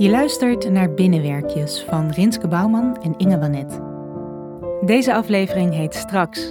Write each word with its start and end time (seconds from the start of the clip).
Je 0.00 0.10
luistert 0.10 0.70
naar 0.70 0.94
Binnenwerkjes 0.94 1.82
van 1.82 2.10
Rinske 2.10 2.48
Bouwman 2.48 2.96
en 3.02 3.14
Inge 3.16 3.38
Wanet. 3.38 3.80
Deze 4.86 5.14
aflevering 5.14 5.74
heet 5.74 5.94
Straks. 5.94 6.46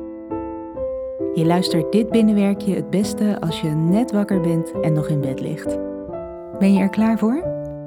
Je 1.33 1.45
luistert 1.45 1.91
dit 1.91 2.09
binnenwerkje 2.09 2.75
het 2.75 2.89
beste 2.89 3.41
als 3.41 3.61
je 3.61 3.67
net 3.67 4.11
wakker 4.11 4.41
bent 4.41 4.71
en 4.81 4.93
nog 4.93 5.07
in 5.07 5.21
bed 5.21 5.39
ligt. 5.39 5.77
Ben 6.59 6.73
je 6.73 6.79
er 6.79 6.89
klaar 6.89 7.17
voor? 7.17 7.43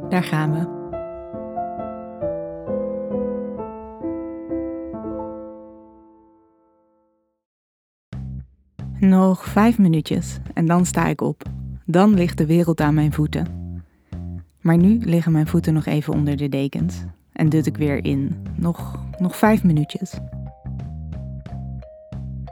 Daar 0.08 0.24
gaan 0.24 0.52
we. 0.52 0.80
Nog 9.06 9.44
vijf 9.44 9.78
minuutjes 9.78 10.38
en 10.54 10.66
dan 10.66 10.86
sta 10.86 11.06
ik 11.06 11.20
op. 11.20 11.42
Dan 11.84 12.14
ligt 12.14 12.38
de 12.38 12.46
wereld 12.46 12.80
aan 12.80 12.94
mijn 12.94 13.12
voeten. 13.12 13.61
Maar 14.62 14.76
nu 14.76 14.98
liggen 14.98 15.32
mijn 15.32 15.46
voeten 15.46 15.74
nog 15.74 15.86
even 15.86 16.12
onder 16.12 16.36
de 16.36 16.48
dekens 16.48 17.04
en 17.32 17.48
dut 17.48 17.66
ik 17.66 17.76
weer 17.76 18.04
in. 18.04 18.36
Nog, 18.56 19.04
nog 19.18 19.36
vijf 19.36 19.64
minuutjes. 19.64 20.18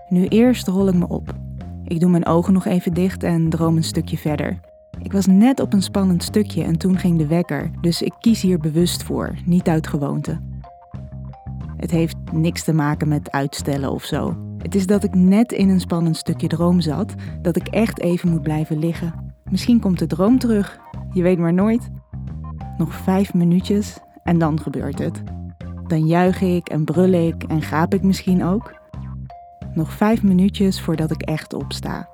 Nu 0.08 0.26
eerst 0.26 0.66
rol 0.66 0.88
ik 0.88 0.94
me 0.94 1.08
op. 1.08 1.34
Ik 1.84 2.00
doe 2.00 2.10
mijn 2.10 2.26
ogen 2.26 2.52
nog 2.52 2.66
even 2.66 2.94
dicht 2.94 3.22
en 3.22 3.48
droom 3.48 3.76
een 3.76 3.84
stukje 3.84 4.18
verder. 4.18 4.60
Ik 5.02 5.12
was 5.12 5.26
net 5.26 5.60
op 5.60 5.72
een 5.72 5.82
spannend 5.82 6.22
stukje 6.22 6.62
en 6.62 6.78
toen 6.78 6.98
ging 6.98 7.18
de 7.18 7.26
wekker, 7.26 7.70
dus 7.80 8.02
ik 8.02 8.14
kies 8.20 8.42
hier 8.42 8.58
bewust 8.58 9.02
voor, 9.02 9.34
niet 9.44 9.68
uit 9.68 9.86
gewoonte. 9.86 10.40
Het 11.76 11.90
heeft 11.90 12.16
niks 12.32 12.64
te 12.64 12.72
maken 12.72 13.08
met 13.08 13.30
uitstellen 13.30 13.92
of 13.92 14.04
zo. 14.04 14.36
Het 14.58 14.74
is 14.74 14.86
dat 14.86 15.04
ik 15.04 15.14
net 15.14 15.52
in 15.52 15.68
een 15.68 15.80
spannend 15.80 16.16
stukje 16.16 16.48
droom 16.48 16.80
zat, 16.80 17.14
dat 17.42 17.56
ik 17.56 17.68
echt 17.68 18.00
even 18.00 18.30
moet 18.30 18.42
blijven 18.42 18.78
liggen. 18.78 19.34
Misschien 19.50 19.80
komt 19.80 19.98
de 19.98 20.06
droom 20.06 20.38
terug, 20.38 20.80
je 21.12 21.22
weet 21.22 21.38
maar 21.38 21.54
nooit. 21.54 21.90
Nog 22.80 22.94
vijf 22.94 23.34
minuutjes 23.34 23.98
en 24.22 24.38
dan 24.38 24.60
gebeurt 24.60 24.98
het. 24.98 25.22
Dan 25.86 26.06
juich 26.06 26.40
ik 26.40 26.68
en 26.68 26.84
brul 26.84 27.12
ik 27.12 27.42
en 27.42 27.62
gaap 27.62 27.94
ik 27.94 28.02
misschien 28.02 28.44
ook. 28.44 28.74
Nog 29.74 29.92
vijf 29.92 30.22
minuutjes 30.22 30.80
voordat 30.80 31.10
ik 31.10 31.22
echt 31.22 31.52
opsta. 31.52 32.08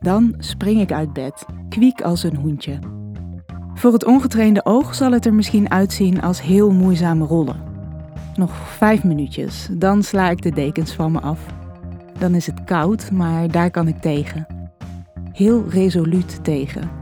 Dan 0.00 0.34
spring 0.38 0.80
ik 0.80 0.92
uit 0.92 1.12
bed, 1.12 1.46
kwiek 1.68 2.00
als 2.00 2.22
een 2.22 2.36
hoentje. 2.36 2.78
Voor 3.74 3.92
het 3.92 4.04
ongetrainde 4.04 4.64
oog 4.64 4.94
zal 4.94 5.12
het 5.12 5.26
er 5.26 5.34
misschien 5.34 5.70
uitzien 5.70 6.22
als 6.22 6.42
heel 6.42 6.70
moeizame 6.70 7.24
rollen. 7.24 7.62
Nog 8.34 8.56
vijf 8.56 9.04
minuutjes, 9.04 9.68
dan 9.72 10.02
sla 10.02 10.30
ik 10.30 10.42
de 10.42 10.50
dekens 10.50 10.92
van 10.92 11.12
me 11.12 11.20
af. 11.20 11.46
Dan 12.18 12.34
is 12.34 12.46
het 12.46 12.64
koud, 12.64 13.10
maar 13.10 13.50
daar 13.50 13.70
kan 13.70 13.88
ik 13.88 14.00
tegen. 14.00 14.46
Heel 15.32 15.68
resoluut 15.68 16.44
tegen. 16.44 17.01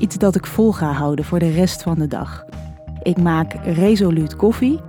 Iets 0.00 0.18
dat 0.18 0.36
ik 0.36 0.46
vol 0.46 0.72
ga 0.72 0.92
houden 0.92 1.24
voor 1.24 1.38
de 1.38 1.50
rest 1.50 1.82
van 1.82 1.98
de 1.98 2.06
dag. 2.06 2.44
Ik 3.02 3.18
maak 3.18 3.54
resoluut 3.64 4.36
koffie, 4.36 4.80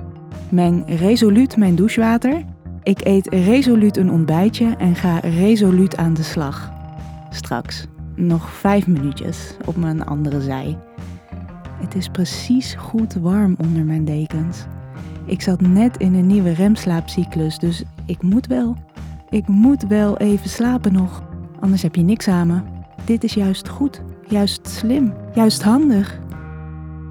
meng 0.49 0.83
resoluut 0.99 1.57
mijn 1.57 1.75
douchewater, 1.75 2.43
ik 2.83 3.05
eet 3.05 3.27
resoluut 3.27 3.97
een 3.97 4.11
ontbijtje 4.11 4.75
en 4.77 4.95
ga 4.95 5.17
resoluut 5.17 5.97
aan 5.97 6.13
de 6.13 6.23
slag. 6.23 6.71
Straks 7.29 7.87
nog 8.15 8.49
vijf 8.49 8.87
minuutjes 8.87 9.55
op 9.65 9.75
mijn 9.75 10.05
andere 10.05 10.41
zij. 10.41 10.77
Het 11.79 11.95
is 11.95 12.07
precies 12.07 12.73
goed 12.73 13.13
warm 13.13 13.55
onder 13.57 13.83
mijn 13.83 14.05
dekens. 14.05 14.65
Ik 15.25 15.41
zat 15.41 15.61
net 15.61 15.97
in 15.97 16.13
een 16.13 16.27
nieuwe 16.27 16.53
remslaapcyclus, 16.53 17.57
dus 17.57 17.83
ik 18.05 18.21
moet 18.21 18.47
wel. 18.47 18.75
Ik 19.29 19.47
moet 19.47 19.87
wel 19.87 20.17
even 20.17 20.49
slapen 20.49 20.93
nog. 20.93 21.23
Anders 21.59 21.81
heb 21.81 21.95
je 21.95 22.01
niks 22.01 22.27
aan 22.27 22.47
me. 22.47 22.70
Dit 23.05 23.23
is 23.23 23.33
juist 23.33 23.69
goed, 23.69 24.01
juist 24.27 24.67
slim, 24.67 25.13
juist 25.33 25.63
handig. 25.63 26.19